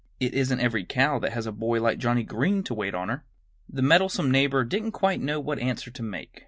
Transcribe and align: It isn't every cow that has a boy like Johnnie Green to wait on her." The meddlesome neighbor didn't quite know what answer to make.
It 0.19 0.33
isn't 0.33 0.59
every 0.59 0.83
cow 0.83 1.19
that 1.19 1.33
has 1.33 1.45
a 1.45 1.51
boy 1.51 1.79
like 1.79 1.99
Johnnie 1.99 2.23
Green 2.23 2.63
to 2.63 2.73
wait 2.73 2.95
on 2.95 3.09
her." 3.09 3.23
The 3.69 3.83
meddlesome 3.83 4.31
neighbor 4.31 4.63
didn't 4.63 4.93
quite 4.93 5.21
know 5.21 5.39
what 5.39 5.59
answer 5.59 5.91
to 5.91 6.01
make. 6.01 6.39